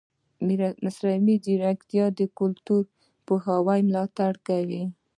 [0.83, 2.91] مصنوعي ځیرکتیا د کلتوري
[3.25, 4.83] پوهاوي ملاتړ کوي.